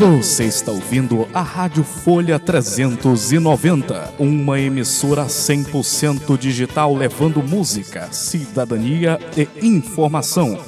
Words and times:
Você 0.00 0.44
está 0.44 0.72
ouvindo 0.72 1.28
a 1.34 1.42
Rádio 1.42 1.84
Folha 1.84 2.38
390, 2.38 4.14
uma 4.18 4.58
emissora 4.58 5.26
100% 5.26 6.38
digital 6.38 6.94
levando 6.94 7.42
música, 7.42 8.10
cidadania 8.10 9.18
e 9.36 9.46
informação. 9.60 10.58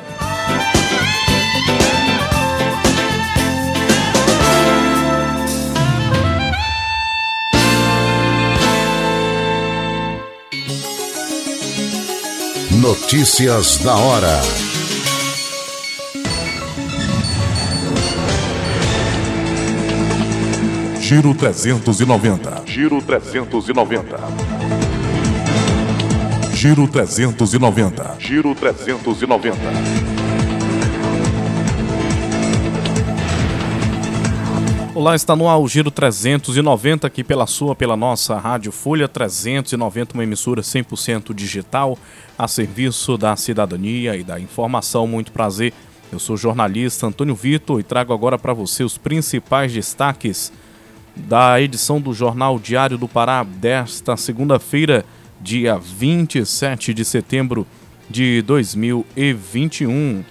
Notícias 12.79 13.79
da 13.79 13.95
hora. 13.95 14.41
Giro 20.99 21.33
390. 21.35 22.63
Giro 22.65 23.01
390. 23.01 24.17
Giro 26.53 26.87
390. 26.87 28.15
Giro 28.19 28.55
390. 28.55 30.20
Olá, 34.93 35.15
está 35.15 35.37
no 35.37 35.47
ar 35.47 35.57
o 35.57 35.69
Giro 35.69 35.89
390 35.89 37.07
aqui 37.07 37.23
pela 37.23 37.47
sua, 37.47 37.73
pela 37.73 37.95
nossa 37.95 38.37
Rádio 38.37 38.73
Folha 38.73 39.07
390, 39.07 40.13
uma 40.13 40.23
emissora 40.23 40.61
100% 40.61 41.33
digital 41.33 41.97
a 42.37 42.45
serviço 42.45 43.17
da 43.17 43.33
cidadania 43.37 44.17
e 44.17 44.23
da 44.23 44.37
informação. 44.37 45.07
Muito 45.07 45.31
prazer. 45.31 45.73
Eu 46.11 46.19
sou 46.19 46.35
o 46.35 46.37
jornalista 46.37 47.07
Antônio 47.07 47.33
Vitor 47.33 47.79
e 47.79 47.83
trago 47.83 48.11
agora 48.11 48.37
para 48.37 48.51
você 48.51 48.83
os 48.83 48.97
principais 48.97 49.71
destaques 49.71 50.51
da 51.15 51.61
edição 51.61 52.01
do 52.01 52.13
Jornal 52.13 52.59
Diário 52.59 52.97
do 52.97 53.07
Pará 53.07 53.43
desta 53.43 54.17
segunda-feira, 54.17 55.05
dia 55.39 55.77
27 55.77 56.93
de 56.93 57.05
setembro 57.05 57.65
de 58.09 58.41
2021. 58.41 60.25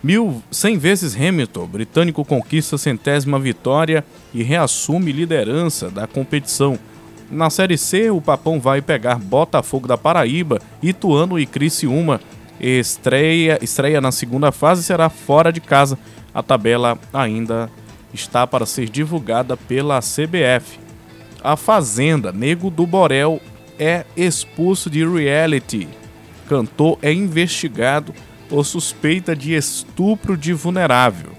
Mil, 0.00 0.40
cem 0.48 0.78
vezes 0.78 1.16
Hamilton, 1.16 1.66
britânico 1.66 2.24
conquista 2.24 2.78
centésima 2.78 3.36
vitória 3.36 4.04
e 4.32 4.44
reassume 4.44 5.10
liderança 5.10 5.90
da 5.90 6.06
competição. 6.06 6.78
Na 7.28 7.50
Série 7.50 7.76
C, 7.76 8.08
o 8.08 8.20
Papão 8.20 8.60
vai 8.60 8.80
pegar 8.80 9.18
Botafogo 9.18 9.88
da 9.88 9.98
Paraíba, 9.98 10.60
Ituano 10.80 11.36
e 11.38 11.44
Criciúma. 11.44 12.20
Estreia, 12.60 13.58
estreia 13.60 14.00
na 14.00 14.12
segunda 14.12 14.52
fase 14.52 14.84
será 14.84 15.08
fora 15.10 15.52
de 15.52 15.60
casa. 15.60 15.98
A 16.32 16.44
tabela 16.44 16.96
ainda 17.12 17.68
está 18.14 18.46
para 18.46 18.66
ser 18.66 18.88
divulgada 18.88 19.56
pela 19.56 19.98
CBF. 19.98 20.78
A 21.42 21.56
Fazenda, 21.56 22.30
Nego 22.30 22.70
do 22.70 22.86
Borel, 22.86 23.40
é 23.78 24.04
expulso 24.16 24.88
de 24.88 25.04
reality. 25.04 25.88
Cantor 26.48 26.98
é 27.02 27.12
investigado 27.12 28.14
por 28.48 28.64
suspeita 28.64 29.36
de 29.36 29.54
estupro 29.54 30.36
de 30.36 30.52
vulnerável 30.52 31.38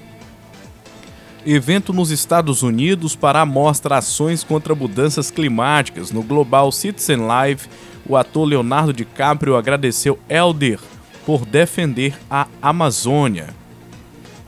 evento 1.45 1.93
nos 1.93 2.11
Estados 2.11 2.63
Unidos 2.63 3.15
para 3.15 3.45
mostra 3.45 3.97
Ações 3.97 4.43
contra 4.43 4.75
Mudanças 4.75 5.31
Climáticas. 5.31 6.11
No 6.11 6.21
Global 6.21 6.71
Citizen 6.71 7.17
Live, 7.17 7.67
o 8.07 8.17
ator 8.17 8.45
Leonardo 8.45 8.93
DiCaprio 8.93 9.55
agradeceu 9.55 10.19
Elder 10.27 10.79
por 11.25 11.45
defender 11.45 12.17
a 12.29 12.47
Amazônia. 12.61 13.47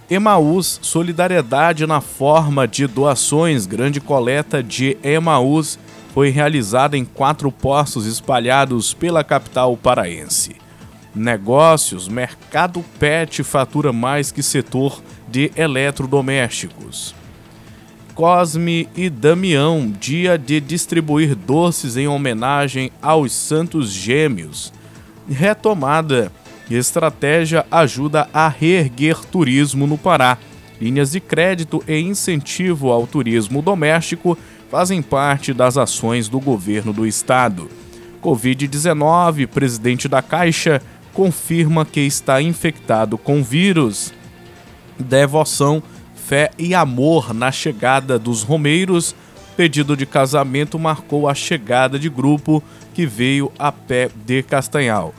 Emaús, 0.09 0.79
solidariedade 0.81 1.87
na 1.87 2.01
forma 2.01 2.67
de 2.67 2.85
doações. 2.85 3.65
Grande 3.65 4.01
coleta 4.01 4.61
de 4.61 4.97
Emaús 5.01 5.79
foi 6.13 6.29
realizada 6.29 6.97
em 6.97 7.05
quatro 7.05 7.49
postos 7.51 8.05
espalhados 8.05 8.93
pela 8.93 9.23
capital 9.23 9.77
paraense. 9.77 10.55
Negócios, 11.13 12.07
mercado 12.07 12.83
pet 12.97 13.43
fatura 13.43 13.91
mais 13.91 14.31
que 14.31 14.41
setor 14.41 15.01
de 15.27 15.51
eletrodomésticos. 15.57 17.13
Cosme 18.15 18.87
e 18.95 19.09
Damião, 19.09 19.93
dia 19.99 20.37
de 20.37 20.61
distribuir 20.61 21.35
doces 21.35 21.97
em 21.97 22.07
homenagem 22.07 22.91
aos 23.01 23.33
Santos 23.33 23.91
Gêmeos. 23.91 24.71
Retomada. 25.29 26.31
Estratégia 26.69 27.65
ajuda 27.69 28.29
a 28.33 28.47
reerguer 28.47 29.19
turismo 29.25 29.85
no 29.85 29.97
Pará. 29.97 30.37
Linhas 30.79 31.11
de 31.11 31.19
crédito 31.19 31.83
e 31.85 31.99
incentivo 31.99 32.89
ao 32.89 33.05
turismo 33.05 33.61
doméstico 33.61 34.37
fazem 34.69 35.01
parte 35.01 35.53
das 35.53 35.77
ações 35.77 36.29
do 36.29 36.39
governo 36.39 36.93
do 36.93 37.05
estado. 37.05 37.69
Covid-19, 38.21 39.47
presidente 39.47 40.07
da 40.07 40.21
Caixa, 40.21 40.81
confirma 41.13 41.85
que 41.85 42.01
está 42.01 42.41
infectado 42.41 43.17
com 43.17 43.43
vírus 43.43 44.13
devoção, 45.01 45.81
fé 46.15 46.51
e 46.57 46.73
amor 46.73 47.33
na 47.33 47.51
chegada 47.51 48.17
dos 48.17 48.43
romeiros. 48.43 49.15
Pedido 49.57 49.97
de 49.97 50.05
casamento 50.05 50.79
marcou 50.79 51.27
a 51.27 51.35
chegada 51.35 51.99
de 51.99 52.09
grupo 52.09 52.63
que 52.93 53.05
veio 53.05 53.51
a 53.59 53.71
pé 53.71 54.09
de 54.25 54.41
Castanhal. 54.41 55.13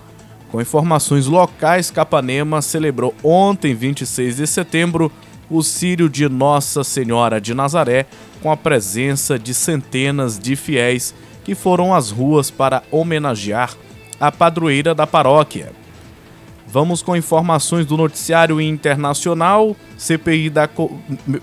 Com 0.50 0.60
informações 0.60 1.26
locais, 1.26 1.90
Capanema 1.90 2.60
celebrou 2.60 3.14
ontem, 3.22 3.74
26 3.74 4.36
de 4.36 4.46
setembro, 4.46 5.12
o 5.50 5.62
Círio 5.62 6.08
de 6.08 6.28
Nossa 6.28 6.82
Senhora 6.82 7.40
de 7.40 7.54
Nazaré, 7.54 8.06
com 8.42 8.50
a 8.50 8.56
presença 8.56 9.38
de 9.38 9.54
centenas 9.54 10.38
de 10.38 10.56
fiéis 10.56 11.14
que 11.44 11.54
foram 11.54 11.94
às 11.94 12.10
ruas 12.10 12.50
para 12.50 12.82
homenagear 12.90 13.74
a 14.20 14.30
padroeira 14.30 14.94
da 14.94 15.06
paróquia. 15.06 15.81
Vamos 16.72 17.02
com 17.02 17.14
informações 17.14 17.84
do 17.84 17.98
noticiário 17.98 18.58
internacional, 18.58 19.76
CPI 19.98 20.48
da 20.48 20.66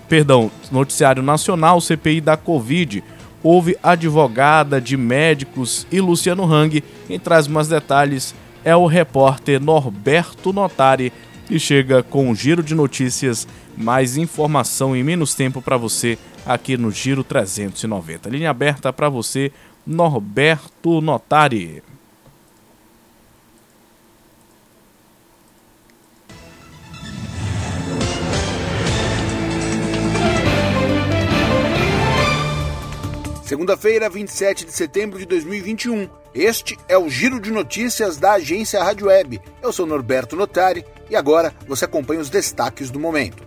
perdão, 0.08 0.50
noticiário 0.72 1.22
nacional, 1.22 1.80
CPI 1.80 2.20
da 2.20 2.36
Covid. 2.36 3.04
Houve 3.40 3.78
advogada 3.80 4.80
de 4.80 4.96
médicos 4.96 5.86
e 5.88 6.00
Luciano 6.00 6.52
Hang. 6.52 6.82
Quem 7.06 7.16
traz 7.16 7.46
mais 7.46 7.68
detalhes 7.68 8.34
é 8.64 8.74
o 8.74 8.86
repórter 8.86 9.60
Norberto 9.60 10.52
Notari 10.52 11.12
e 11.48 11.60
chega 11.60 12.02
com 12.02 12.28
um 12.28 12.34
giro 12.34 12.60
de 12.60 12.74
notícias, 12.74 13.46
mais 13.76 14.16
informação 14.16 14.96
e 14.96 15.04
menos 15.04 15.32
tempo 15.32 15.62
para 15.62 15.76
você 15.76 16.18
aqui 16.44 16.76
no 16.76 16.90
Giro 16.90 17.22
390. 17.22 18.28
Linha 18.28 18.50
aberta 18.50 18.92
para 18.92 19.08
você, 19.08 19.52
Norberto 19.86 21.00
Notari. 21.00 21.84
Segunda-feira, 33.50 34.08
27 34.08 34.64
de 34.64 34.70
setembro 34.70 35.18
de 35.18 35.26
2021. 35.26 36.08
Este 36.32 36.78
é 36.86 36.96
o 36.96 37.10
Giro 37.10 37.40
de 37.40 37.50
Notícias 37.50 38.16
da 38.16 38.34
agência 38.34 38.80
Rádio 38.80 39.08
Web. 39.08 39.40
Eu 39.60 39.72
sou 39.72 39.86
Norberto 39.86 40.36
Notari 40.36 40.84
e 41.10 41.16
agora 41.16 41.52
você 41.66 41.84
acompanha 41.84 42.20
os 42.20 42.30
destaques 42.30 42.92
do 42.92 43.00
momento. 43.00 43.42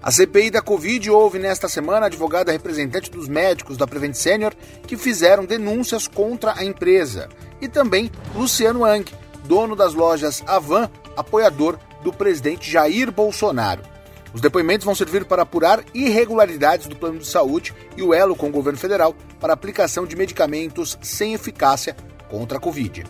A 0.00 0.08
CPI 0.12 0.52
da 0.52 0.62
Covid 0.62 1.10
houve 1.10 1.40
nesta 1.40 1.68
semana 1.68 2.06
advogada 2.06 2.52
representante 2.52 3.10
dos 3.10 3.26
médicos 3.26 3.76
da 3.76 3.88
Prevent 3.88 4.14
Senior 4.14 4.54
que 4.86 4.96
fizeram 4.96 5.44
denúncias 5.44 6.06
contra 6.06 6.56
a 6.56 6.64
empresa. 6.64 7.28
E 7.60 7.66
também 7.66 8.08
Luciano 8.36 8.84
Ang, 8.84 9.12
dono 9.42 9.74
das 9.74 9.94
lojas 9.94 10.44
Avan, 10.46 10.88
apoiador 11.16 11.76
do 12.04 12.12
presidente 12.12 12.70
Jair 12.70 13.10
Bolsonaro. 13.10 13.82
Os 14.34 14.40
depoimentos 14.40 14.84
vão 14.84 14.94
servir 14.94 15.24
para 15.24 15.42
apurar 15.42 15.84
irregularidades 15.92 16.86
do 16.86 16.96
plano 16.96 17.18
de 17.18 17.26
saúde 17.26 17.74
e 17.96 18.02
o 18.02 18.14
elo 18.14 18.34
com 18.34 18.48
o 18.48 18.52
governo 18.52 18.78
federal 18.78 19.14
para 19.38 19.52
aplicação 19.52 20.06
de 20.06 20.16
medicamentos 20.16 20.98
sem 21.02 21.34
eficácia 21.34 21.96
contra 22.30 22.58
a 22.58 22.60
Covid. 22.60 23.04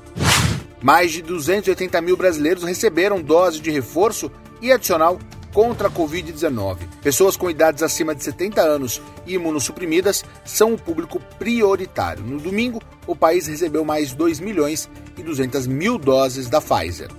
Mais 0.82 1.12
de 1.12 1.22
280 1.22 2.00
mil 2.00 2.16
brasileiros 2.16 2.64
receberam 2.64 3.22
dose 3.22 3.60
de 3.60 3.70
reforço 3.70 4.30
e 4.60 4.72
adicional 4.72 5.19
contra 5.52 5.88
a 5.88 5.90
Covid-19. 5.90 6.78
Pessoas 7.02 7.36
com 7.36 7.50
idades 7.50 7.82
acima 7.82 8.14
de 8.14 8.24
70 8.24 8.60
anos 8.60 9.00
e 9.26 9.34
imunossuprimidas 9.34 10.24
são 10.44 10.74
o 10.74 10.78
público 10.78 11.20
prioritário. 11.38 12.24
No 12.24 12.40
domingo, 12.40 12.80
o 13.06 13.14
país 13.14 13.46
recebeu 13.46 13.84
mais 13.84 14.12
2 14.12 14.40
milhões 14.40 14.88
e 15.16 15.22
200 15.22 15.66
mil 15.66 15.98
doses 15.98 16.48
da 16.48 16.60
Pfizer. 16.60 17.10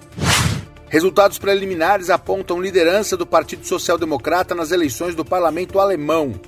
Resultados 0.93 1.39
preliminares 1.39 2.11
apontam 2.11 2.61
liderança 2.61 3.17
do 3.17 3.25
Partido 3.25 3.65
Social 3.65 3.97
Democrata 3.97 4.53
nas 4.53 4.69
eleições 4.69 5.15
do 5.15 5.25
parlamento 5.25 5.79
alemão. 5.79 6.39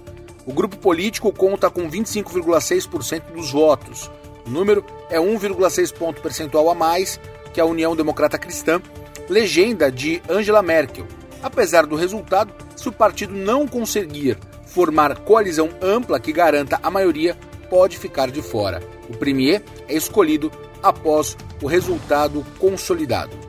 O 0.46 0.54
grupo 0.54 0.78
político 0.78 1.34
conta 1.34 1.68
com 1.68 1.90
25,6% 1.90 3.32
dos 3.34 3.52
votos. 3.52 4.12
O 4.46 4.50
número 4.52 4.86
é 5.10 5.18
1,6 5.18 5.92
ponto 5.92 6.22
percentual 6.22 6.70
a 6.70 6.76
mais 6.76 7.20
que 7.56 7.60
a 7.60 7.66
União 7.66 7.96
Democrata 7.96 8.38
Cristã, 8.38 8.80
legenda 9.28 9.92
de 9.92 10.22
Angela 10.30 10.62
Merkel. 10.62 11.08
Apesar 11.42 11.88
do 11.88 11.96
resultado, 11.96 12.54
se 12.76 12.88
o 12.88 12.92
partido 12.92 13.34
não 13.34 13.68
conseguir 13.68 14.38
formar 14.68 15.22
coalizão 15.22 15.70
ampla 15.82 16.20
que 16.20 16.32
garanta 16.32 16.80
a 16.84 16.92
maioria, 16.92 17.36
pode 17.68 17.98
ficar 17.98 18.30
de 18.30 18.44
fora. 18.44 18.84
O 19.10 19.18
premier 19.18 19.64
é 19.88 19.96
escolhido 19.96 20.52
após 20.84 21.36
o 21.64 21.66
resultado 21.66 22.46
consolidado. 22.60 23.45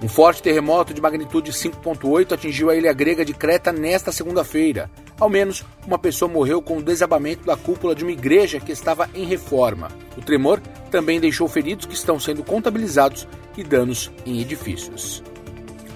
Um 0.00 0.08
forte 0.08 0.42
terremoto 0.42 0.94
de 0.94 1.00
magnitude 1.00 1.50
5.8 1.50 2.32
atingiu 2.32 2.70
a 2.70 2.76
ilha 2.76 2.92
grega 2.92 3.24
de 3.24 3.34
Creta 3.34 3.72
nesta 3.72 4.12
segunda-feira. 4.12 4.88
Ao 5.18 5.28
menos 5.28 5.64
uma 5.84 5.98
pessoa 5.98 6.30
morreu 6.30 6.62
com 6.62 6.76
o 6.76 6.82
desabamento 6.82 7.44
da 7.44 7.56
cúpula 7.56 7.96
de 7.96 8.04
uma 8.04 8.12
igreja 8.12 8.60
que 8.60 8.70
estava 8.70 9.10
em 9.12 9.24
reforma. 9.24 9.88
O 10.16 10.20
tremor 10.20 10.60
também 10.90 11.18
deixou 11.18 11.48
feridos 11.48 11.86
que 11.86 11.94
estão 11.94 12.20
sendo 12.20 12.44
contabilizados 12.44 13.26
e 13.56 13.64
danos 13.64 14.10
em 14.24 14.40
edifícios. 14.40 15.22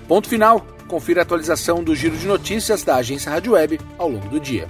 Ponto 0.09 0.29
final. 0.29 0.67
Confira 0.89 1.21
a 1.21 1.23
atualização 1.23 1.83
do 1.83 1.95
giro 1.95 2.19
de 2.19 2.27
notícias 2.27 2.83
da 2.83 2.97
agência 2.97 3.31
Rádio 3.31 3.53
Web 3.53 3.81
ao 3.97 4.11
longo 4.11 4.29
do 4.29 4.39
dia. 4.39 4.69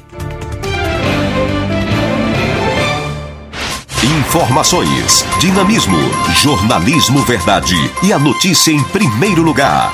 Informações, 4.04 5.24
dinamismo, 5.38 5.96
jornalismo 6.34 7.20
verdade 7.20 7.76
e 8.02 8.12
a 8.12 8.18
notícia 8.18 8.72
em 8.72 8.82
primeiro 8.82 9.42
lugar. 9.42 9.92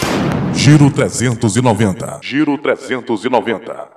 Giro 0.54 0.90
390. 0.90 2.20
Giro 2.22 2.56
390. 2.56 3.88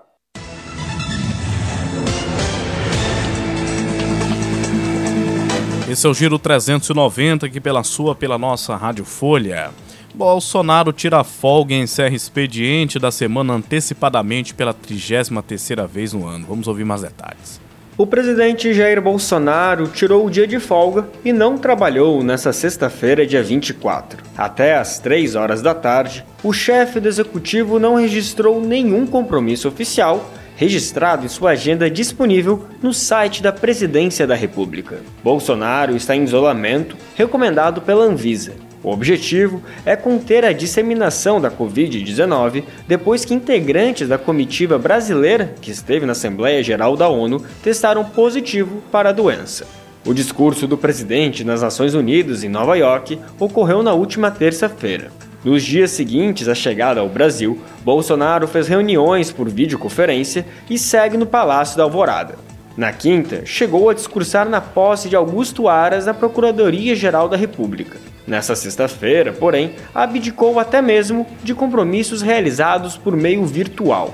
Esse 5.90 6.06
é 6.06 6.10
o 6.10 6.14
Giro 6.14 6.38
390 6.38 7.46
aqui 7.46 7.62
pela 7.62 7.82
sua, 7.82 8.14
pela 8.14 8.38
nossa 8.38 8.76
Rádio 8.76 9.06
Folha. 9.06 9.72
Bolsonaro 10.14 10.92
tira 10.92 11.24
folga 11.24 11.74
e 11.74 11.80
encerra 11.80 12.14
expediente 12.14 13.00
da 13.00 13.12
semana 13.12 13.54
antecipadamente 13.54 14.54
pela 14.54 14.74
33ª 14.74 15.88
vez 15.88 16.12
no 16.12 16.28
ano. 16.28 16.46
Vamos 16.50 16.68
ouvir 16.68 16.84
mais 16.84 17.02
detalhes. 17.02 17.62
O 18.02 18.08
presidente 18.08 18.74
Jair 18.74 19.00
Bolsonaro 19.00 19.88
tirou 19.88 20.26
o 20.26 20.30
dia 20.32 20.48
de 20.48 20.60
folga 20.60 21.08
e 21.24 21.32
não 21.32 21.56
trabalhou 21.56 22.24
nessa 22.24 22.52
sexta-feira, 22.52 23.28
dia 23.28 23.44
24. 23.44 24.24
Até 24.36 24.76
às 24.76 24.98
3 24.98 25.36
horas 25.36 25.62
da 25.62 25.76
tarde, 25.76 26.26
o 26.44 26.52
chefe 26.52 27.00
do 27.00 27.08
executivo 27.08 27.78
não 27.78 27.94
registrou 27.94 28.60
nenhum 28.60 29.06
compromisso 29.06 29.68
oficial 29.68 30.32
registrado 30.56 31.26
em 31.26 31.30
sua 31.30 31.52
agenda 31.52 31.92
disponível 31.92 32.66
no 32.82 32.92
site 32.92 33.44
da 33.44 33.52
Presidência 33.52 34.26
da 34.26 34.34
República. 34.34 34.98
Bolsonaro 35.24 35.96
está 35.96 36.16
em 36.16 36.24
isolamento, 36.24 36.98
recomendado 37.16 37.82
pela 37.82 38.06
Anvisa. 38.06 38.54
O 38.84 38.92
objetivo 38.92 39.62
é 39.86 39.96
conter 39.96 40.44
a 40.44 40.52
disseminação 40.52 41.40
da 41.40 41.52
Covid-19 41.52 42.64
depois 42.88 43.24
que 43.24 43.34
integrantes 43.34 44.08
da 44.08 44.18
comitiva 44.18 44.80
brasileira, 44.80 45.54
que 45.62 45.70
esteve 45.70 46.06
na 46.06 46.14
Assembleia 46.14 46.64
Geral 46.64 46.98
da 46.98 47.08
ONU, 47.08 47.44
testaram 47.62 48.04
positivo 48.04 48.82
para 48.92 49.10
a 49.10 49.14
doença. 49.14 49.68
O 50.04 50.16
discurso 50.16 50.66
do 50.66 50.78
presidente 50.78 51.44
nas 51.44 51.62
Nações 51.62 51.94
Unidas 51.94 52.44
em 52.44 52.50
Nova 52.50 52.76
York 52.76 53.20
ocorreu 53.40 53.84
na 53.84 53.94
última 53.94 54.32
terça-feira. 54.32 55.12
Nos 55.44 55.64
dias 55.64 55.92
seguintes 55.92 56.48
à 56.48 56.56
chegada 56.56 57.02
ao 57.02 57.10
Brasil, 57.10 57.62
Bolsonaro 57.84 58.48
fez 58.48 58.68
reuniões 58.68 59.32
por 59.32 59.48
videoconferência 59.48 60.44
e 60.68 60.78
segue 60.78 61.18
no 61.18 61.26
Palácio 61.28 61.78
da 61.78 61.84
Alvorada. 61.84 62.36
Na 62.76 62.92
quinta, 62.92 63.46
chegou 63.46 63.90
a 63.90 63.94
discursar 63.94 64.50
na 64.50 64.62
posse 64.62 65.08
de 65.08 65.16
Augusto 65.16 65.68
Aras 65.68 66.08
na 66.08 66.14
Procuradoria-Geral 66.16 67.30
da 67.30 67.38
República. 67.38 68.11
Nessa 68.32 68.56
sexta-feira, 68.56 69.34
porém, 69.34 69.74
abdicou 69.94 70.58
até 70.58 70.82
mesmo 70.82 71.28
de 71.44 71.54
compromissos 71.54 72.22
realizados 72.22 72.96
por 72.96 73.14
meio 73.14 73.46
virtual. 73.46 74.14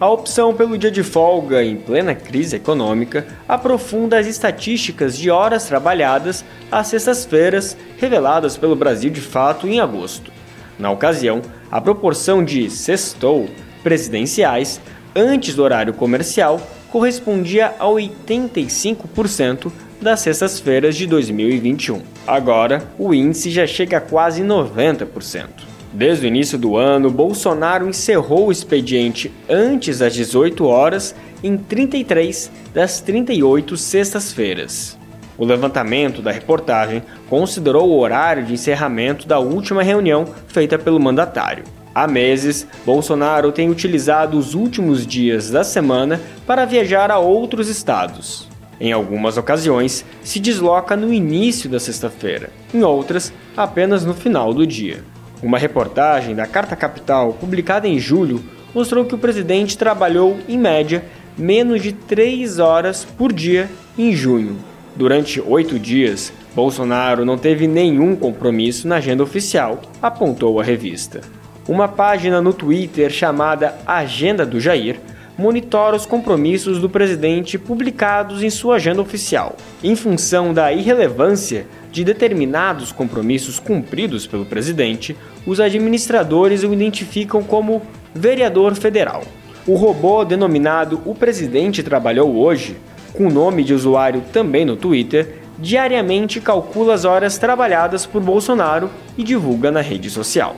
A 0.00 0.08
opção 0.08 0.54
pelo 0.54 0.78
dia 0.78 0.90
de 0.90 1.02
folga 1.02 1.62
em 1.62 1.76
plena 1.76 2.14
crise 2.14 2.56
econômica 2.56 3.26
aprofunda 3.46 4.18
as 4.18 4.26
estatísticas 4.26 5.18
de 5.18 5.30
horas 5.30 5.66
trabalhadas 5.66 6.42
às 6.72 6.86
sextas-feiras 6.86 7.76
reveladas 7.98 8.56
pelo 8.56 8.74
Brasil 8.74 9.10
de 9.10 9.20
Fato 9.20 9.68
em 9.68 9.80
agosto. 9.80 10.32
Na 10.78 10.90
ocasião, 10.90 11.42
a 11.70 11.78
proporção 11.78 12.42
de 12.42 12.70
sextou 12.70 13.50
presidenciais 13.82 14.80
antes 15.14 15.54
do 15.54 15.62
horário 15.62 15.92
comercial 15.92 16.58
correspondia 16.90 17.74
a 17.78 17.84
85% 17.84 19.70
das 20.00 20.20
sextas-feiras 20.20 20.96
de 20.96 21.06
2021. 21.06 22.02
Agora, 22.26 22.88
o 22.98 23.12
índice 23.12 23.50
já 23.50 23.66
chega 23.66 23.98
a 23.98 24.00
quase 24.00 24.42
90%. 24.42 25.48
Desde 25.92 26.26
o 26.26 26.28
início 26.28 26.58
do 26.58 26.76
ano, 26.76 27.10
Bolsonaro 27.10 27.88
encerrou 27.88 28.48
o 28.48 28.52
expediente 28.52 29.32
antes 29.48 29.98
das 29.98 30.14
18 30.14 30.64
horas 30.66 31.14
em 31.42 31.56
33 31.56 32.50
das 32.74 33.00
38 33.00 33.76
sextas-feiras. 33.76 34.98
O 35.38 35.44
levantamento 35.44 36.20
da 36.20 36.32
reportagem 36.32 37.02
considerou 37.28 37.88
o 37.88 37.98
horário 37.98 38.44
de 38.44 38.54
encerramento 38.54 39.26
da 39.26 39.38
última 39.38 39.82
reunião 39.82 40.26
feita 40.48 40.78
pelo 40.78 40.98
mandatário. 40.98 41.64
Há 41.94 42.06
meses, 42.06 42.66
Bolsonaro 42.84 43.50
tem 43.50 43.70
utilizado 43.70 44.36
os 44.36 44.54
últimos 44.54 45.06
dias 45.06 45.50
da 45.50 45.64
semana 45.64 46.20
para 46.46 46.64
viajar 46.64 47.10
a 47.10 47.18
outros 47.18 47.68
estados. 47.68 48.47
Em 48.80 48.92
algumas 48.92 49.36
ocasiões, 49.36 50.04
se 50.22 50.38
desloca 50.38 50.96
no 50.96 51.12
início 51.12 51.68
da 51.68 51.80
sexta-feira, 51.80 52.50
em 52.72 52.82
outras, 52.82 53.32
apenas 53.56 54.04
no 54.04 54.14
final 54.14 54.54
do 54.54 54.66
dia. 54.66 55.02
Uma 55.42 55.58
reportagem 55.58 56.34
da 56.34 56.46
Carta 56.46 56.76
Capital, 56.76 57.32
publicada 57.32 57.88
em 57.88 57.98
julho, 57.98 58.42
mostrou 58.74 59.04
que 59.04 59.14
o 59.14 59.18
presidente 59.18 59.76
trabalhou, 59.76 60.38
em 60.48 60.58
média, 60.58 61.04
menos 61.36 61.82
de 61.82 61.92
três 61.92 62.58
horas 62.58 63.04
por 63.04 63.32
dia 63.32 63.68
em 63.96 64.12
junho, 64.12 64.58
Durante 64.98 65.40
oito 65.40 65.78
dias, 65.78 66.32
Bolsonaro 66.56 67.24
não 67.24 67.38
teve 67.38 67.68
nenhum 67.68 68.16
compromisso 68.16 68.88
na 68.88 68.96
agenda 68.96 69.22
oficial, 69.22 69.80
apontou 70.02 70.58
a 70.58 70.64
revista. 70.64 71.20
Uma 71.68 71.86
página 71.86 72.42
no 72.42 72.52
Twitter 72.52 73.08
chamada 73.08 73.78
Agenda 73.86 74.44
do 74.44 74.58
Jair 74.58 74.98
monitora 75.38 75.96
os 75.96 76.04
compromissos 76.04 76.80
do 76.80 76.90
presidente 76.90 77.56
publicados 77.56 78.42
em 78.42 78.50
sua 78.50 78.76
agenda 78.76 79.00
oficial. 79.00 79.56
Em 79.82 79.94
função 79.94 80.52
da 80.52 80.72
irrelevância 80.72 81.64
de 81.92 82.04
determinados 82.04 82.92
compromissos 82.92 83.58
cumpridos 83.58 84.26
pelo 84.26 84.44
presidente, 84.44 85.16
os 85.46 85.60
administradores 85.60 86.64
o 86.64 86.74
identificam 86.74 87.42
como 87.42 87.80
vereador 88.14 88.74
federal. 88.74 89.22
O 89.66 89.76
robô 89.76 90.24
denominado 90.24 91.00
O 91.04 91.14
Presidente 91.14 91.82
Trabalhou 91.82 92.36
Hoje 92.36 92.76
com 93.18 93.28
nome 93.28 93.64
de 93.64 93.74
usuário 93.74 94.22
também 94.32 94.64
no 94.64 94.76
Twitter, 94.76 95.40
diariamente 95.58 96.40
calcula 96.40 96.94
as 96.94 97.04
horas 97.04 97.36
trabalhadas 97.36 98.06
por 98.06 98.22
Bolsonaro 98.22 98.88
e 99.16 99.24
divulga 99.24 99.72
na 99.72 99.80
rede 99.80 100.08
social. 100.08 100.56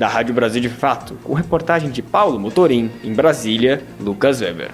Da 0.00 0.08
Rádio 0.08 0.32
Brasil 0.32 0.62
de 0.62 0.70
Fato, 0.70 1.12
com 1.22 1.34
reportagem 1.34 1.90
de 1.90 2.00
Paulo 2.00 2.40
Motorim, 2.40 2.90
em 3.04 3.12
Brasília, 3.12 3.84
Lucas 4.00 4.40
Weber. 4.40 4.70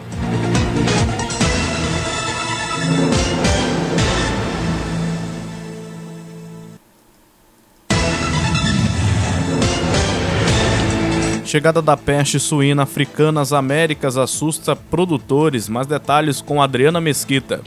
Chegada 11.44 11.82
da 11.82 11.96
peste 11.96 12.38
suína 12.38 12.84
africana 12.84 13.40
às 13.40 13.52
Américas 13.52 14.16
assusta 14.16 14.76
produtores. 14.76 15.68
Mais 15.68 15.88
detalhes 15.88 16.40
com 16.40 16.62
Adriana 16.62 17.00
Mesquita. 17.00 17.62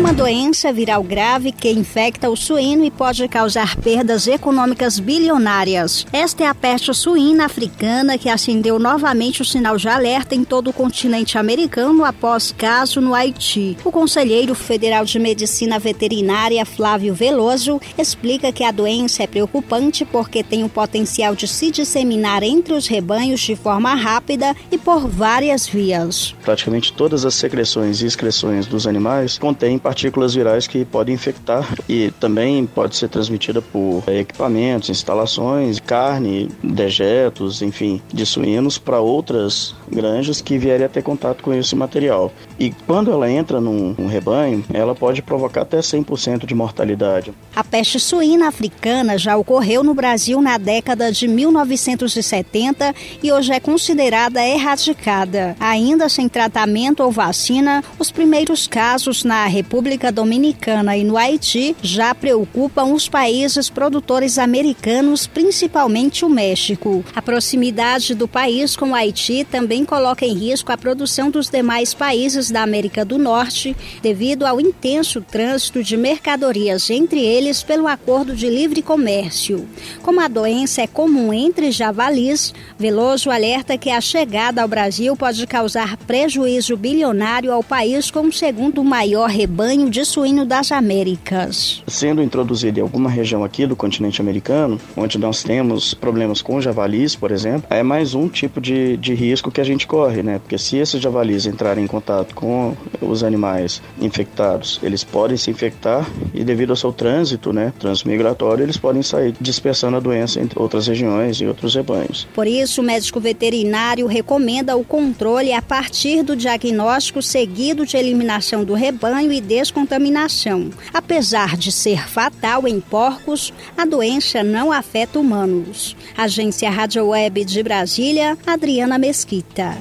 Uma 0.00 0.14
doença 0.14 0.72
viral 0.72 1.02
grave 1.02 1.52
que 1.52 1.70
infecta 1.70 2.30
o 2.30 2.34
suíno 2.34 2.82
e 2.86 2.90
pode 2.90 3.28
causar 3.28 3.76
perdas 3.76 4.26
econômicas 4.26 4.98
bilionárias. 4.98 6.06
Esta 6.10 6.44
é 6.44 6.46
a 6.46 6.54
peste 6.54 6.94
suína 6.94 7.44
africana 7.44 8.16
que 8.16 8.30
acendeu 8.30 8.78
novamente 8.78 9.42
o 9.42 9.44
sinal 9.44 9.76
de 9.76 9.86
alerta 9.90 10.34
em 10.34 10.42
todo 10.42 10.70
o 10.70 10.72
continente 10.72 11.36
americano 11.36 12.02
após 12.02 12.50
caso 12.50 12.98
no 12.98 13.14
Haiti. 13.14 13.76
O 13.84 13.92
conselheiro 13.92 14.54
federal 14.54 15.04
de 15.04 15.18
medicina 15.18 15.78
veterinária 15.78 16.64
Flávio 16.64 17.12
Veloso 17.12 17.78
explica 17.98 18.50
que 18.50 18.64
a 18.64 18.72
doença 18.72 19.24
é 19.24 19.26
preocupante 19.26 20.06
porque 20.06 20.42
tem 20.42 20.64
o 20.64 20.68
potencial 20.70 21.34
de 21.34 21.46
se 21.46 21.70
disseminar 21.70 22.42
entre 22.42 22.72
os 22.72 22.86
rebanhos 22.86 23.40
de 23.40 23.54
forma 23.54 23.94
rápida 23.94 24.56
e 24.72 24.78
por 24.78 25.06
várias 25.06 25.68
vias. 25.68 26.34
Praticamente 26.42 26.90
todas 26.90 27.26
as 27.26 27.34
secreções 27.34 28.00
e 28.00 28.06
excreções 28.06 28.66
dos 28.66 28.86
animais 28.86 29.36
contêm 29.36 29.78
partículas 29.90 30.36
virais 30.36 30.68
que 30.68 30.84
podem 30.84 31.16
infectar 31.16 31.66
e 31.88 32.12
também 32.20 32.64
pode 32.64 32.94
ser 32.94 33.08
transmitida 33.08 33.60
por 33.60 34.04
equipamentos, 34.06 34.88
instalações, 34.88 35.80
carne, 35.80 36.48
dejetos, 36.62 37.60
enfim, 37.60 38.00
de 38.14 38.24
suínos 38.24 38.78
para 38.78 39.00
outras 39.00 39.74
granjas 39.90 40.40
que 40.40 40.56
vierem 40.56 40.86
a 40.86 40.88
ter 40.88 41.02
contato 41.02 41.42
com 41.42 41.52
esse 41.52 41.74
material. 41.74 42.32
E 42.56 42.70
quando 42.86 43.10
ela 43.10 43.28
entra 43.28 43.60
num, 43.60 43.96
num 43.98 44.06
rebanho, 44.06 44.64
ela 44.72 44.94
pode 44.94 45.22
provocar 45.22 45.62
até 45.62 45.80
100% 45.80 46.46
de 46.46 46.54
mortalidade. 46.54 47.34
A 47.56 47.64
peste 47.64 47.98
suína 47.98 48.46
africana 48.46 49.18
já 49.18 49.36
ocorreu 49.36 49.82
no 49.82 49.92
Brasil 49.92 50.40
na 50.40 50.56
década 50.56 51.10
de 51.10 51.26
1970 51.26 52.94
e 53.20 53.32
hoje 53.32 53.52
é 53.52 53.58
considerada 53.58 54.40
erradicada. 54.40 55.56
Ainda 55.58 56.08
sem 56.08 56.28
tratamento 56.28 57.02
ou 57.02 57.10
vacina, 57.10 57.82
os 57.98 58.12
primeiros 58.12 58.68
casos 58.68 59.24
na 59.24 59.46
República 59.46 59.79
República 59.80 60.12
Dominicana 60.12 60.94
e 60.94 61.02
no 61.02 61.16
Haiti 61.16 61.74
já 61.80 62.14
preocupam 62.14 62.92
os 62.92 63.08
países 63.08 63.70
produtores 63.70 64.38
americanos, 64.38 65.26
principalmente 65.26 66.22
o 66.22 66.28
México. 66.28 67.02
A 67.16 67.22
proximidade 67.22 68.14
do 68.14 68.28
país 68.28 68.76
com 68.76 68.90
o 68.90 68.94
Haiti 68.94 69.42
também 69.42 69.86
coloca 69.86 70.26
em 70.26 70.34
risco 70.34 70.70
a 70.70 70.76
produção 70.76 71.30
dos 71.30 71.48
demais 71.48 71.94
países 71.94 72.50
da 72.50 72.62
América 72.62 73.06
do 73.06 73.16
Norte, 73.16 73.74
devido 74.02 74.44
ao 74.44 74.60
intenso 74.60 75.22
trânsito 75.22 75.82
de 75.82 75.96
mercadorias 75.96 76.90
entre 76.90 77.24
eles 77.24 77.62
pelo 77.62 77.88
acordo 77.88 78.36
de 78.36 78.50
livre 78.50 78.82
comércio. 78.82 79.66
Como 80.02 80.20
a 80.20 80.28
doença 80.28 80.82
é 80.82 80.86
comum 80.86 81.32
entre 81.32 81.72
javalis, 81.72 82.52
Veloso 82.78 83.30
alerta 83.30 83.78
que 83.78 83.88
a 83.88 84.00
chegada 84.00 84.60
ao 84.60 84.68
Brasil 84.68 85.16
pode 85.16 85.46
causar 85.46 85.96
prejuízo 85.96 86.76
bilionário 86.76 87.50
ao 87.50 87.62
país 87.62 88.10
com 88.10 88.26
o 88.26 88.32
segundo 88.32 88.84
maior 88.84 89.30
rebanho 89.30 89.69
rebanho 89.70 89.88
de 89.88 90.04
suíno 90.04 90.44
das 90.44 90.72
Américas. 90.72 91.80
Sendo 91.86 92.20
introduzido 92.20 92.80
em 92.80 92.82
alguma 92.82 93.08
região 93.08 93.44
aqui 93.44 93.66
do 93.66 93.76
continente 93.76 94.20
americano, 94.20 94.80
onde 94.96 95.16
nós 95.16 95.44
temos 95.44 95.94
problemas 95.94 96.42
com 96.42 96.60
javalis, 96.60 97.14
por 97.14 97.30
exemplo, 97.30 97.68
é 97.70 97.80
mais 97.80 98.12
um 98.12 98.28
tipo 98.28 98.60
de, 98.60 98.96
de 98.96 99.14
risco 99.14 99.48
que 99.48 99.60
a 99.60 99.64
gente 99.64 99.86
corre, 99.86 100.24
né? 100.24 100.40
Porque 100.40 100.58
se 100.58 100.76
esses 100.76 101.00
javalis 101.00 101.46
entrarem 101.46 101.84
em 101.84 101.86
contato 101.86 102.34
com 102.34 102.74
os 103.00 103.22
animais 103.22 103.80
infectados, 104.00 104.80
eles 104.82 105.04
podem 105.04 105.36
se 105.36 105.52
infectar 105.52 106.04
e 106.34 106.42
devido 106.42 106.70
ao 106.70 106.76
seu 106.76 106.92
trânsito, 106.92 107.52
né, 107.52 107.72
transmigratório, 107.78 108.64
eles 108.64 108.76
podem 108.76 109.02
sair 109.04 109.34
dispersando 109.40 109.96
a 109.96 110.00
doença 110.00 110.40
entre 110.40 110.60
outras 110.60 110.88
regiões 110.88 111.36
e 111.36 111.46
outros 111.46 111.76
rebanhos. 111.76 112.26
Por 112.34 112.48
isso, 112.48 112.80
o 112.80 112.84
médico 112.84 113.20
veterinário 113.20 114.08
recomenda 114.08 114.76
o 114.76 114.84
controle 114.84 115.52
a 115.52 115.62
partir 115.62 116.24
do 116.24 116.34
diagnóstico 116.34 117.22
seguido 117.22 117.86
de 117.86 117.96
eliminação 117.96 118.64
do 118.64 118.74
rebanho 118.74 119.32
e 119.32 119.40
descontaminação. 119.60 120.70
Apesar 120.92 121.54
de 121.56 121.70
ser 121.70 122.08
fatal 122.08 122.66
em 122.66 122.80
porcos, 122.80 123.52
a 123.76 123.84
doença 123.84 124.42
não 124.42 124.72
afeta 124.72 125.18
humanos. 125.18 125.94
Agência 126.16 126.70
Rádio 126.70 127.08
Web 127.08 127.44
de 127.44 127.62
Brasília, 127.62 128.38
Adriana 128.46 128.98
Mesquita. 128.98 129.76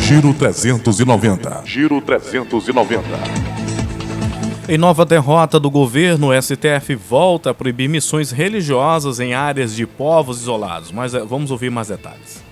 Giro 0.00 0.34
390. 0.34 1.62
Giro 1.64 2.00
390. 2.02 3.02
Em 4.68 4.76
nova 4.76 5.04
derrota 5.06 5.58
do 5.58 5.70
governo, 5.70 6.28
o 6.28 6.42
STF 6.42 6.94
volta 6.94 7.50
a 7.50 7.54
proibir 7.54 7.88
missões 7.88 8.30
religiosas 8.30 9.18
em 9.18 9.32
áreas 9.32 9.74
de 9.74 9.86
povos 9.86 10.42
isolados. 10.42 10.92
Mas 10.92 11.14
eh, 11.14 11.20
vamos 11.20 11.50
ouvir 11.50 11.70
mais 11.70 11.88
detalhes. 11.88 12.44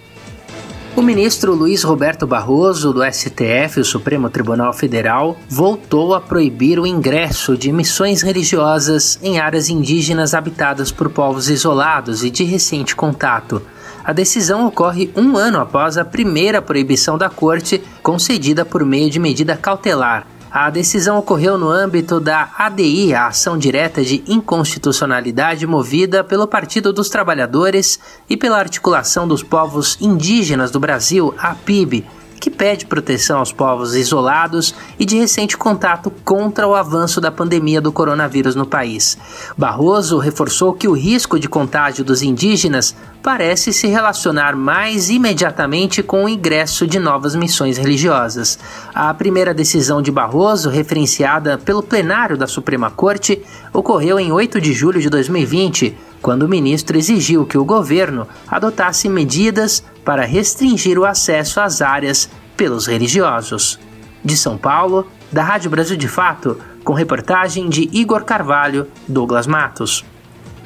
O 0.94 1.00
ministro 1.00 1.54
Luiz 1.54 1.82
Roberto 1.82 2.26
Barroso, 2.26 2.92
do 2.92 3.02
STF, 3.02 3.80
o 3.80 3.84
Supremo 3.84 4.28
Tribunal 4.28 4.74
Federal, 4.74 5.38
voltou 5.48 6.14
a 6.14 6.20
proibir 6.20 6.78
o 6.78 6.86
ingresso 6.86 7.56
de 7.56 7.72
missões 7.72 8.20
religiosas 8.20 9.18
em 9.22 9.38
áreas 9.38 9.70
indígenas 9.70 10.34
habitadas 10.34 10.92
por 10.92 11.08
povos 11.08 11.48
isolados 11.48 12.22
e 12.22 12.30
de 12.30 12.44
recente 12.44 12.94
contato. 12.94 13.62
A 14.04 14.12
decisão 14.12 14.66
ocorre 14.66 15.10
um 15.16 15.34
ano 15.38 15.60
após 15.60 15.96
a 15.96 16.04
primeira 16.04 16.60
proibição 16.60 17.16
da 17.16 17.30
corte, 17.30 17.82
concedida 18.02 18.62
por 18.62 18.84
meio 18.84 19.08
de 19.08 19.18
medida 19.18 19.56
cautelar, 19.56 20.26
a 20.52 20.68
decisão 20.68 21.16
ocorreu 21.16 21.56
no 21.56 21.70
âmbito 21.70 22.20
da 22.20 22.50
ADI, 22.58 23.14
a 23.14 23.28
ação 23.28 23.56
direta 23.56 24.04
de 24.04 24.22
inconstitucionalidade 24.28 25.66
movida 25.66 26.22
pelo 26.22 26.46
Partido 26.46 26.92
dos 26.92 27.08
Trabalhadores 27.08 27.98
e 28.28 28.36
pela 28.36 28.58
Articulação 28.58 29.26
dos 29.26 29.42
Povos 29.42 29.96
Indígenas 29.98 30.70
do 30.70 30.78
Brasil, 30.78 31.34
a 31.38 31.54
PIB, 31.54 32.04
que 32.42 32.50
pede 32.50 32.86
proteção 32.86 33.38
aos 33.38 33.52
povos 33.52 33.94
isolados 33.94 34.74
e 34.98 35.04
de 35.04 35.16
recente 35.16 35.56
contato 35.56 36.12
contra 36.24 36.66
o 36.66 36.74
avanço 36.74 37.20
da 37.20 37.30
pandemia 37.30 37.80
do 37.80 37.92
coronavírus 37.92 38.56
no 38.56 38.66
país. 38.66 39.16
Barroso 39.56 40.18
reforçou 40.18 40.72
que 40.72 40.88
o 40.88 40.92
risco 40.92 41.38
de 41.38 41.48
contágio 41.48 42.04
dos 42.04 42.20
indígenas 42.20 42.96
parece 43.22 43.72
se 43.72 43.86
relacionar 43.86 44.56
mais 44.56 45.08
imediatamente 45.08 46.02
com 46.02 46.24
o 46.24 46.28
ingresso 46.28 46.84
de 46.84 46.98
novas 46.98 47.36
missões 47.36 47.78
religiosas. 47.78 48.58
A 48.92 49.14
primeira 49.14 49.54
decisão 49.54 50.02
de 50.02 50.10
Barroso, 50.10 50.68
referenciada 50.68 51.56
pelo 51.56 51.80
plenário 51.80 52.36
da 52.36 52.48
Suprema 52.48 52.90
Corte, 52.90 53.40
ocorreu 53.72 54.18
em 54.18 54.32
8 54.32 54.60
de 54.60 54.72
julho 54.72 55.00
de 55.00 55.08
2020 55.08 55.96
quando 56.22 56.44
o 56.44 56.48
ministro 56.48 56.96
exigiu 56.96 57.44
que 57.44 57.58
o 57.58 57.64
governo 57.64 58.26
adotasse 58.48 59.08
medidas 59.08 59.84
para 60.04 60.24
restringir 60.24 60.98
o 60.98 61.04
acesso 61.04 61.60
às 61.60 61.82
áreas 61.82 62.30
pelos 62.56 62.86
religiosos. 62.86 63.78
De 64.24 64.36
São 64.36 64.56
Paulo, 64.56 65.06
da 65.32 65.42
Rádio 65.42 65.68
Brasil 65.68 65.96
de 65.96 66.06
Fato, 66.06 66.58
com 66.84 66.92
reportagem 66.92 67.68
de 67.68 67.90
Igor 67.92 68.24
Carvalho, 68.24 68.86
Douglas 69.06 69.48
Matos. 69.48 70.04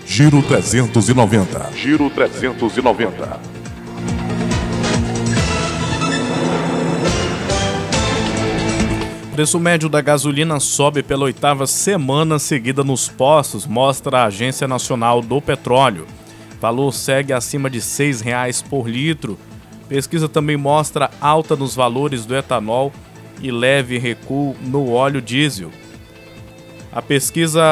Giro 0.06 0.42
390. 0.42 1.70
Giro 1.74 2.10
390. 2.10 3.55
Preço 9.36 9.60
médio 9.60 9.88
da 9.90 10.00
gasolina 10.00 10.58
sobe 10.58 11.02
pela 11.02 11.24
oitava 11.24 11.66
semana 11.66 12.38
seguida 12.38 12.82
nos 12.82 13.06
postos, 13.06 13.66
mostra 13.66 14.20
a 14.20 14.24
Agência 14.24 14.66
Nacional 14.66 15.20
do 15.20 15.42
Petróleo. 15.42 16.06
Valor 16.58 16.90
segue 16.90 17.34
acima 17.34 17.68
de 17.68 17.76
R$ 17.76 17.84
6,00 17.84 18.64
por 18.66 18.88
litro. 18.88 19.38
Pesquisa 19.90 20.26
também 20.26 20.56
mostra 20.56 21.10
alta 21.20 21.54
nos 21.54 21.76
valores 21.76 22.24
do 22.24 22.34
etanol 22.34 22.90
e 23.38 23.50
leve 23.50 23.98
recuo 23.98 24.56
no 24.62 24.90
óleo 24.90 25.20
diesel. 25.20 25.70
A 26.90 27.02
pesquisa 27.02 27.62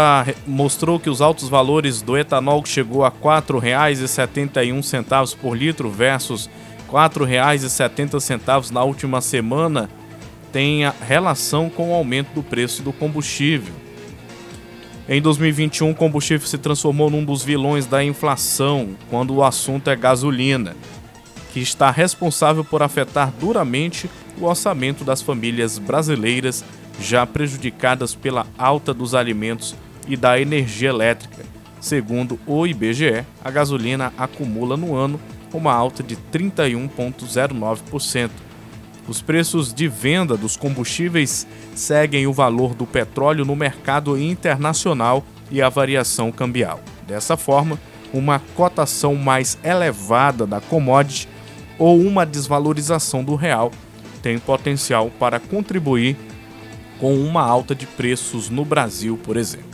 mostrou 0.47 1.01
que 1.01 1.09
os 1.09 1.23
altos 1.23 1.49
valores 1.49 2.03
do 2.03 2.19
etanol 2.19 2.63
chegou 2.67 3.07
a 3.07 3.09
R$ 3.09 3.15
4,71 3.23 5.35
por 5.39 5.57
litro 5.57 5.89
versus 5.89 6.45
R$ 6.45 6.53
4,70 6.93 8.71
na 8.71 8.85
última 8.85 9.23
semana 9.23 9.89
tenha 10.55 10.95
relação 11.05 11.69
com 11.69 11.91
o 11.91 11.95
aumento 11.95 12.29
do 12.33 12.41
preço 12.41 12.81
do 12.81 12.93
combustível. 12.93 13.75
Em 15.09 15.21
2021, 15.21 15.91
o 15.91 15.95
combustível 15.97 16.47
se 16.47 16.57
transformou 16.57 17.11
num 17.11 17.25
dos 17.25 17.43
vilões 17.43 17.87
da 17.87 18.05
inflação, 18.05 18.91
quando 19.11 19.35
o 19.35 19.43
assunto 19.43 19.91
é 19.91 19.97
gasolina, 19.97 20.77
que 21.53 21.59
está 21.59 21.91
responsável 21.91 22.65
por 22.65 22.85
afetar 22.85 23.33
duramente 23.41 24.09
o 24.41 24.45
orçamento 24.45 25.03
das 25.03 25.21
famílias 25.21 25.77
brasileiras 25.77 26.65
já 27.01 27.27
prejudicadas 27.27 28.15
pela 28.15 28.47
alta 28.57 28.95
dos 28.95 29.13
alimentos 29.13 29.75
e 30.07 30.17
da 30.17 30.41
energia 30.41 30.91
elétrica. 30.91 31.45
Segundo 31.81 32.39
o 32.47 32.65
IBGE, 32.65 33.27
a 33.45 33.51
gasolina 33.51 34.13
acumula 34.17 34.77
no 34.77 34.95
ano 34.95 35.21
uma 35.53 35.73
alta 35.73 36.01
de 36.01 36.17
31,09%, 36.33 38.31
os 39.09 39.21
preços 39.21 39.73
de 39.73 39.87
venda 39.87 40.37
dos 40.37 40.57
combustíveis 40.57 41.47
seguem 41.75 42.27
o 42.27 42.33
valor 42.33 42.75
do 42.75 42.87
petróleo 42.87 43.45
no 43.45 43.55
mercado 43.55 44.19
internacional 44.19 45.25
e 45.51 45.61
a 45.61 45.69
variação 45.69 46.33
cambial. 46.33 46.81
Dessa 47.07 47.37
forma, 47.37 47.79
uma 48.13 48.39
cotação 48.55 49.15
mais 49.15 49.59
elevada 49.63 50.47
da 50.47 50.61
commodity 50.61 51.29
ou 51.79 52.01
uma 52.01 52.25
desvalorização 52.25 53.23
do 53.23 53.35
real 53.35 53.71
tem 54.23 54.39
potencial 54.39 55.11
para 55.19 55.39
contribuir 55.39 56.17
com 56.99 57.15
uma 57.15 57.43
alta 57.43 57.75
de 57.75 57.87
preços 57.87 58.49
no 58.49 58.65
Brasil, 58.65 59.19
por 59.23 59.37
exemplo. 59.37 59.74